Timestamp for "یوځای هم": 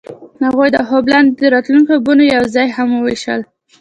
2.25-2.89